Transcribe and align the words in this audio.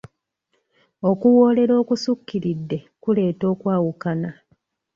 Okuwoolera 1.09 1.73
okusukiridde 1.81 2.77
kuleeta 3.03 3.45
okwawukana. 3.53 4.29